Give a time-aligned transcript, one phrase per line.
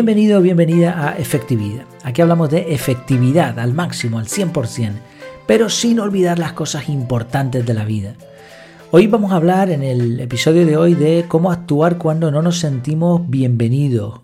[0.00, 1.84] Bienvenido bienvenida a Efectividad.
[2.04, 4.92] Aquí hablamos de efectividad al máximo, al 100%,
[5.46, 8.14] pero sin olvidar las cosas importantes de la vida.
[8.92, 12.58] Hoy vamos a hablar en el episodio de hoy de cómo actuar cuando no nos
[12.60, 14.22] sentimos bienvenidos.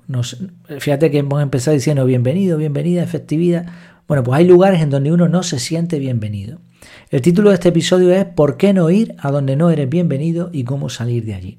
[0.78, 3.66] fíjate que hemos empezado diciendo bienvenido, bienvenida, efectividad.
[4.08, 6.58] Bueno, pues hay lugares en donde uno no se siente bienvenido.
[7.10, 10.48] El título de este episodio es ¿Por qué no ir a donde no eres bienvenido
[10.54, 11.58] y cómo salir de allí?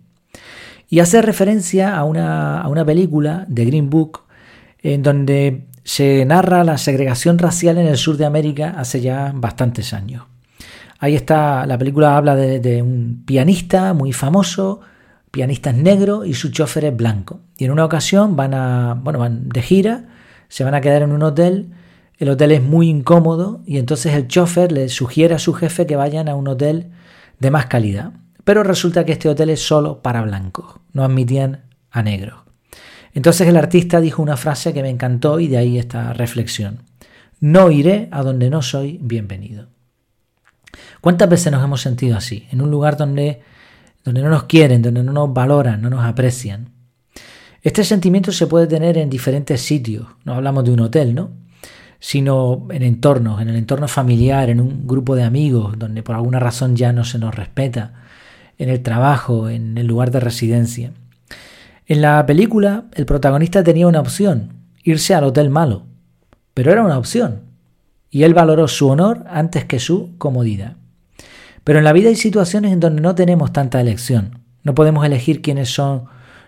[0.90, 4.22] Y hace referencia a una, a una película de Green Book
[4.80, 9.94] en donde se narra la segregación racial en el sur de América hace ya bastantes
[9.94, 10.26] años.
[11.00, 14.82] Ahí está, la película habla de, un pianista muy famoso,
[15.32, 17.40] pianista es negro y su chofer es blanco.
[17.58, 20.06] Y en una ocasión van a, bueno, van de gira,
[20.50, 21.70] se van a quedar en un hotel,
[22.18, 25.96] el hotel es muy incómodo y entonces el chofer le sugiere a su jefe que
[25.96, 26.92] vayan a un hotel
[27.40, 28.12] de más calidad.
[28.48, 32.40] Pero resulta que este hotel es solo para blancos, no admitían a negros.
[33.14, 36.84] Entonces el artista dijo una frase que me encantó y de ahí esta reflexión.
[37.42, 39.68] No iré a donde no soy bienvenido.
[41.02, 42.48] ¿Cuántas veces nos hemos sentido así?
[42.50, 43.42] En un lugar donde,
[44.06, 46.70] donde no nos quieren, donde no nos valoran, no nos aprecian.
[47.62, 50.08] Este sentimiento se puede tener en diferentes sitios.
[50.24, 51.32] No hablamos de un hotel, ¿no?
[52.00, 56.40] Sino en entornos, en el entorno familiar, en un grupo de amigos, donde por alguna
[56.40, 58.06] razón ya no se nos respeta
[58.58, 60.94] en el trabajo, en el lugar de residencia.
[61.86, 65.84] En la película, el protagonista tenía una opción, irse al hotel malo,
[66.54, 67.42] pero era una opción,
[68.10, 70.76] y él valoró su honor antes que su comodidad.
[71.64, 75.42] Pero en la vida hay situaciones en donde no tenemos tanta elección, no podemos elegir
[75.42, 76.06] quiénes son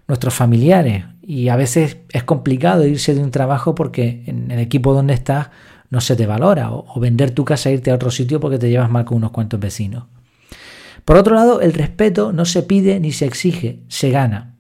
[0.08, 4.94] nuestros familiares, y a veces es complicado irse de un trabajo porque en el equipo
[4.94, 5.50] donde estás
[5.90, 8.70] no se te valora, o, vender tu casa e irte a otro sitio porque te
[8.70, 10.06] llevas mal con unos cuantos vecinos.
[11.10, 14.54] Por otro lado, el respeto no se pide ni se exige, se gana.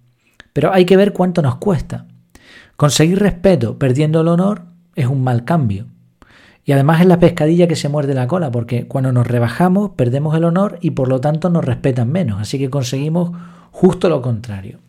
[0.51, 2.07] Pero hay que ver cuánto nos cuesta.
[2.75, 4.63] Conseguir respeto perdiendo el honor
[4.95, 5.85] es un mal cambio.
[6.65, 10.35] Y además es la pescadilla que se muerde la cola, porque cuando nos rebajamos perdemos
[10.35, 12.41] el honor y por lo tanto nos respetan menos.
[12.41, 13.29] Así que conseguimos
[13.69, 14.79] justo lo contrario.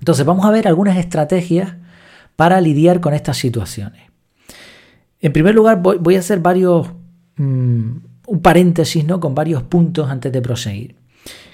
[0.00, 1.76] Entonces vamos a ver algunas estrategias
[2.34, 4.02] para lidiar con estas situaciones.
[5.20, 6.88] En primer lugar voy, a hacer varios
[7.36, 9.20] mm, un paréntesis ¿no?
[9.20, 10.96] con varios puntos antes de proseguir.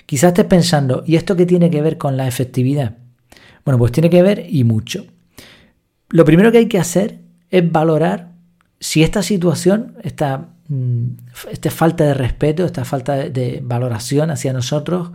[0.06, 2.96] Quizás estés pensando, ¿y esto qué tiene que ver con la efectividad?
[3.64, 5.06] Bueno, pues tiene que ver y mucho.
[6.08, 7.20] Lo primero que hay que hacer
[7.50, 8.32] es valorar
[8.80, 11.04] si esta situación, esta, mm,
[11.50, 15.10] esta falta de respeto, esta falta de valoración hacia nosotros,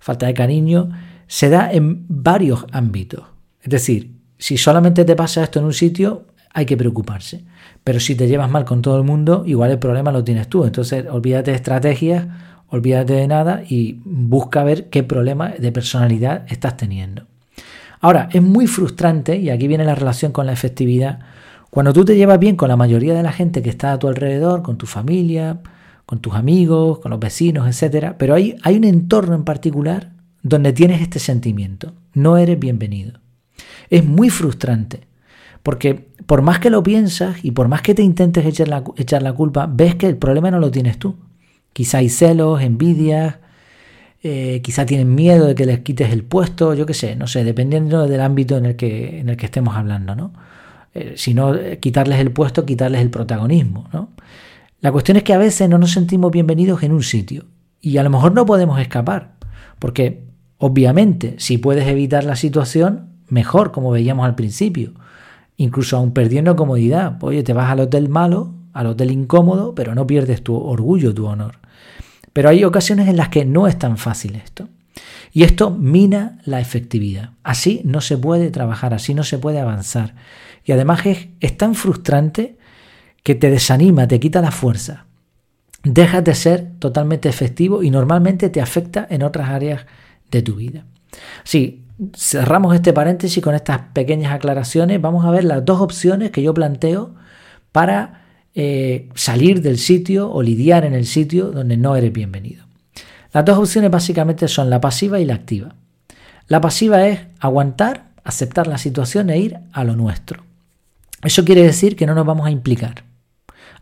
[0.00, 0.90] falta de cariño,
[1.26, 3.24] se da en varios ámbitos.
[3.60, 7.44] Es decir, si solamente te pasa esto en un sitio, hay que preocuparse.
[7.84, 10.64] Pero si te llevas mal con todo el mundo, igual el problema lo tienes tú.
[10.64, 12.26] Entonces, olvídate de estrategias,
[12.68, 17.26] olvídate de nada y busca ver qué problema de personalidad estás teniendo.
[18.00, 21.20] Ahora, es muy frustrante, y aquí viene la relación con la efectividad,
[21.70, 24.08] cuando tú te llevas bien con la mayoría de la gente que está a tu
[24.08, 25.60] alrededor, con tu familia,
[26.04, 28.14] con tus amigos, con los vecinos, etc.
[28.18, 30.10] Pero hay, hay un entorno en particular
[30.42, 31.94] donde tienes este sentimiento.
[32.12, 33.20] No eres bienvenido.
[33.88, 35.06] Es muy frustrante.
[35.62, 39.22] Porque por más que lo piensas y por más que te intentes echar la, echar
[39.22, 41.16] la culpa, ves que el problema no lo tienes tú.
[41.72, 43.36] Quizá hay celos, envidias,
[44.22, 47.44] eh, quizá tienen miedo de que les quites el puesto, yo qué sé, no sé,
[47.44, 50.32] dependiendo del ámbito en el que, en el que estemos hablando, ¿no?
[50.94, 54.10] Eh, si no, eh, quitarles el puesto, quitarles el protagonismo, ¿no?
[54.80, 57.46] La cuestión es que a veces no nos sentimos bienvenidos en un sitio
[57.80, 59.32] y a lo mejor no podemos escapar,
[59.78, 60.24] porque
[60.58, 64.92] obviamente si puedes evitar la situación, mejor, como veíamos al principio
[65.62, 67.16] incluso aún perdiendo comodidad.
[67.22, 71.26] Oye, te vas al hotel malo, al hotel incómodo, pero no pierdes tu orgullo, tu
[71.26, 71.56] honor.
[72.32, 74.68] Pero hay ocasiones en las que no es tan fácil esto.
[75.32, 77.30] Y esto mina la efectividad.
[77.42, 80.14] Así no se puede trabajar, así no se puede avanzar.
[80.64, 82.56] Y además es, es tan frustrante
[83.22, 85.06] que te desanima, te quita la fuerza.
[85.84, 89.86] Dejas de ser totalmente efectivo y normalmente te afecta en otras áreas
[90.30, 90.84] de tu vida.
[91.44, 91.84] Sí,
[92.16, 95.00] cerramos este paréntesis con estas pequeñas aclaraciones.
[95.00, 97.14] Vamos a ver las dos opciones que yo planteo
[97.70, 98.22] para
[98.54, 102.64] eh, salir del sitio o lidiar en el sitio donde no eres bienvenido.
[103.32, 105.74] Las dos opciones básicamente son la pasiva y la activa.
[106.48, 110.44] La pasiva es aguantar, aceptar la situación e ir a lo nuestro.
[111.22, 113.04] Eso quiere decir que no nos vamos a implicar.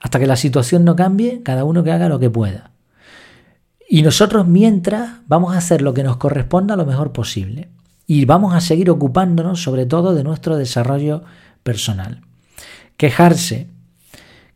[0.00, 2.70] Hasta que la situación no cambie, cada uno que haga lo que pueda.
[3.88, 7.69] Y nosotros mientras vamos a hacer lo que nos corresponda lo mejor posible
[8.12, 11.23] y vamos a seguir ocupándonos sobre todo de nuestro desarrollo
[11.62, 12.23] personal.
[12.97, 13.69] Quejarse,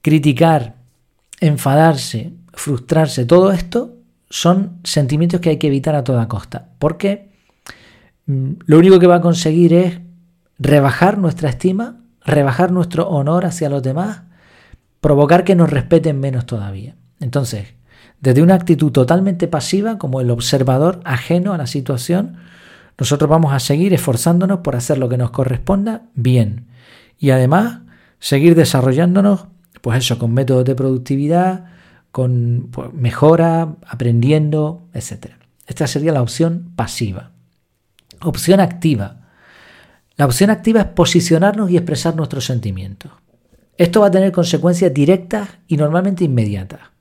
[0.03, 0.75] criticar,
[1.39, 3.95] enfadarse, frustrarse, todo esto
[4.29, 7.31] son sentimientos que hay que evitar a toda costa, porque
[8.27, 10.01] mm, lo único que va a conseguir es
[10.59, 14.23] rebajar nuestra estima, rebajar nuestro honor hacia los demás,
[15.01, 16.97] provocar que nos respeten menos todavía.
[17.21, 17.75] Entonces,
[18.21, 22.39] desde una actitud totalmente pasiva, como el observador ajeno a la situación,
[22.99, 26.67] nosotros vamos a seguir esforzándonos por hacer lo que nos corresponda bien.
[27.19, 27.81] Y además,
[28.19, 29.46] seguir desarrollándonos,
[29.81, 31.67] pues eso, con métodos de productividad,
[32.12, 35.32] con pues, mejora, aprendiendo, etc.
[35.67, 37.32] Esta sería la opción pasiva.
[38.20, 39.23] Opción activa.
[40.17, 43.11] La opción activa es posicionarnos y expresar nuestros sentimientos.
[43.76, 46.94] Esto va a tener consecuencias directas y normalmente inmediatas.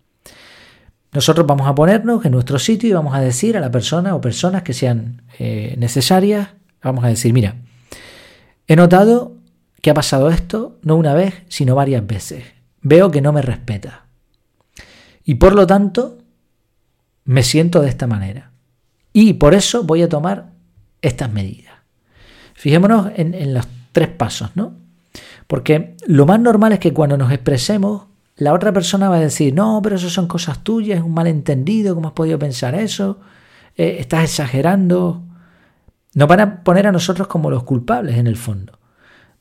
[1.14, 4.22] Nosotros vamos a ponernos en nuestro sitio y vamos a decir a la persona o
[4.22, 6.50] personas que sean eh, necesarias,
[6.82, 7.56] vamos a decir, mira,
[8.68, 9.38] he notado
[9.82, 12.46] que ha pasado esto no una vez, sino varias veces.
[12.82, 14.06] Veo que no me respeta.
[15.24, 16.18] Y por lo tanto,
[17.26, 18.52] me siento de esta manera.
[19.14, 20.52] Y por eso voy a tomar
[21.02, 21.74] estas medidas.
[22.56, 24.78] Fijémonos en, en los tres pasos, ¿no?
[25.48, 29.54] Porque lo más normal es que cuando nos expresemos, la otra persona va a decir,
[29.54, 33.20] no, pero eso son cosas tuyas, es un malentendido, ¿cómo has podido pensar eso?
[33.76, 35.24] Eh, estás exagerando.
[36.16, 38.80] Nos van a poner a nosotros como los culpables en el fondo.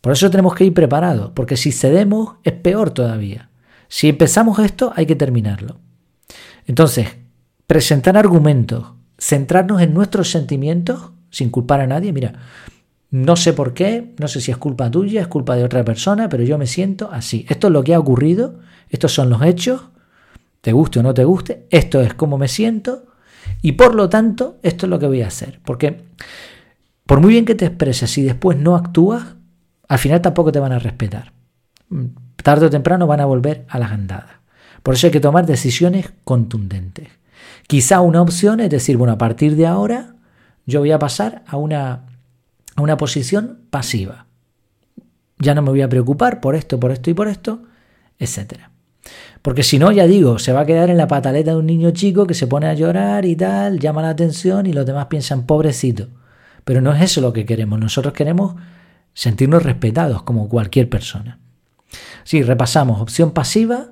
[0.00, 3.50] Por eso tenemos que ir preparados, porque si cedemos es peor todavía.
[3.88, 5.78] Si empezamos esto, hay que terminarlo.
[6.66, 7.08] Entonces,
[7.66, 12.12] presentar argumentos, centrarnos en nuestros sentimientos, sin culpar a nadie.
[12.12, 12.34] Mira,
[13.10, 16.28] no sé por qué, no sé si es culpa tuya, es culpa de otra persona,
[16.28, 17.46] pero yo me siento así.
[17.48, 18.58] Esto es lo que ha ocurrido,
[18.92, 19.82] estos son los hechos,
[20.60, 23.06] te guste o no te guste, esto es cómo me siento
[23.60, 25.60] y por lo tanto esto es lo que voy a hacer.
[25.64, 26.04] Porque
[27.06, 29.34] por muy bien que te expreses y después no actúas,
[29.88, 31.32] al final tampoco te van a respetar.
[32.36, 34.36] Tarde o temprano van a volver a las andadas.
[34.84, 37.08] Por eso hay que tomar decisiones contundentes.
[37.66, 40.14] Quizá una opción es decir, bueno, a partir de ahora
[40.66, 42.06] yo voy a pasar a una
[42.74, 44.26] a una posición pasiva.
[45.38, 47.62] Ya no me voy a preocupar por esto, por esto y por esto,
[48.18, 48.71] etc.
[49.42, 51.90] Porque si no, ya digo, se va a quedar en la pataleta de un niño
[51.90, 55.46] chico que se pone a llorar y tal, llama la atención y los demás piensan,
[55.46, 56.08] pobrecito.
[56.64, 57.80] Pero no es eso lo que queremos.
[57.80, 58.54] Nosotros queremos
[59.14, 61.40] sentirnos respetados como cualquier persona.
[62.24, 63.00] Sí, repasamos.
[63.00, 63.90] Opción pasiva,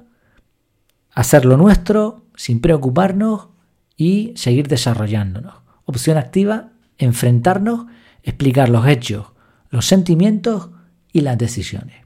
[1.13, 3.49] hacer lo nuestro sin preocuparnos
[3.97, 5.55] y seguir desarrollándonos.
[5.85, 7.87] Opción activa, enfrentarnos
[8.23, 9.27] explicar los hechos,
[9.71, 10.71] los sentimientos
[11.13, 11.97] y las decisiones.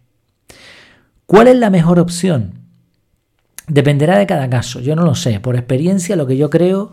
[1.26, 2.63] ¿Cuál es la mejor opción?
[3.66, 5.40] Dependerá de cada caso, yo no lo sé.
[5.40, 6.92] Por experiencia lo que yo creo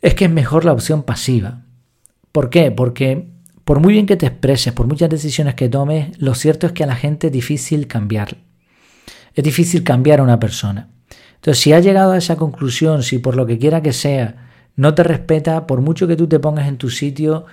[0.00, 1.62] es que es mejor la opción pasiva.
[2.30, 2.70] ¿Por qué?
[2.70, 3.28] Porque
[3.64, 6.84] por muy bien que te expreses, por muchas decisiones que tomes, lo cierto es que
[6.84, 8.36] a la gente es difícil cambiar.
[9.34, 10.88] Es difícil cambiar a una persona.
[11.36, 14.94] Entonces, si has llegado a esa conclusión, si por lo que quiera que sea, no
[14.94, 17.46] te respeta, por mucho que tú te pongas en tu sitio,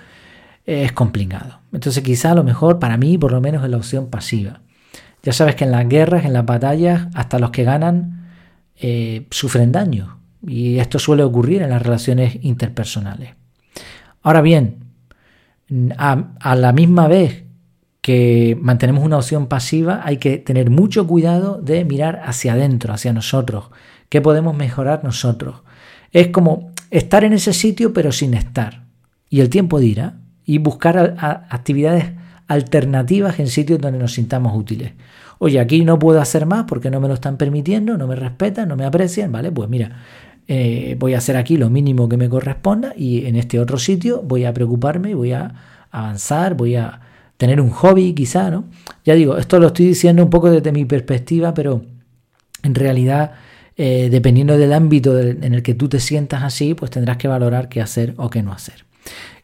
[0.66, 1.60] es complicado.
[1.72, 4.60] Entonces quizá a lo mejor para mí por lo menos es la opción pasiva.
[5.22, 8.28] Ya sabes que en las guerras, en las batallas, hasta los que ganan
[8.76, 10.18] eh, sufren daño.
[10.46, 13.34] Y esto suele ocurrir en las relaciones interpersonales.
[14.22, 14.84] Ahora bien,
[15.98, 17.44] a, a la misma vez
[18.00, 23.12] que mantenemos una opción pasiva, hay que tener mucho cuidado de mirar hacia adentro, hacia
[23.12, 23.70] nosotros.
[24.08, 25.62] ¿Qué podemos mejorar nosotros?
[26.10, 28.84] Es como estar en ese sitio pero sin estar.
[29.28, 31.16] Y el tiempo dirá y buscar
[31.50, 32.06] actividades
[32.50, 34.92] alternativas en sitios donde nos sintamos útiles.
[35.38, 38.68] Oye, aquí no puedo hacer más porque no me lo están permitiendo, no me respetan,
[38.68, 39.52] no me aprecian, ¿vale?
[39.52, 40.02] Pues mira,
[40.48, 44.20] eh, voy a hacer aquí lo mínimo que me corresponda y en este otro sitio
[44.22, 45.54] voy a preocuparme, voy a
[45.92, 47.00] avanzar, voy a
[47.36, 48.64] tener un hobby quizá, ¿no?
[49.04, 51.82] Ya digo, esto lo estoy diciendo un poco desde mi perspectiva, pero
[52.64, 53.34] en realidad,
[53.76, 57.68] eh, dependiendo del ámbito en el que tú te sientas así, pues tendrás que valorar
[57.68, 58.84] qué hacer o qué no hacer.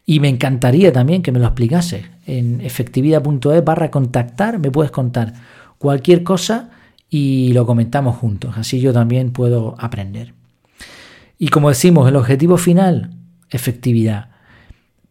[0.09, 2.07] Y me encantaría también que me lo explicase.
[2.27, 5.35] En efectividad.es barra contactar me puedes contar
[5.79, 6.71] cualquier cosa
[7.11, 8.57] y lo comentamos juntos.
[8.57, 10.33] Así yo también puedo aprender.
[11.39, 13.11] Y como decimos, el objetivo final,
[13.51, 14.31] efectividad.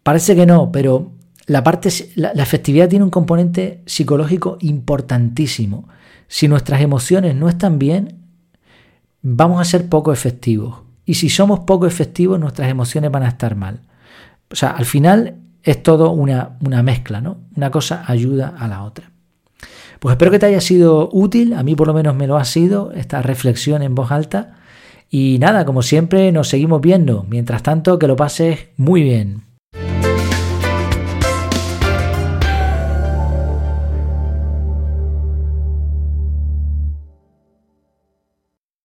[0.02, 1.12] Parece que no, pero
[1.46, 5.90] la, parte, la, la efectividad tiene un componente psicológico importantísimo.
[6.30, 8.20] Si nuestras emociones no están bien,
[9.22, 10.78] vamos a ser poco efectivos.
[11.06, 13.82] Y si somos poco efectivos, nuestras emociones van a estar mal.
[14.56, 17.40] O sea, al final es todo una, una mezcla, ¿no?
[17.58, 19.12] Una cosa ayuda a la otra.
[20.00, 22.46] Pues espero que te haya sido útil, a mí por lo menos me lo ha
[22.46, 24.54] sido, esta reflexión en voz alta.
[25.10, 27.26] Y nada, como siempre, nos seguimos viendo.
[27.28, 29.44] Mientras tanto, que lo pases muy bien.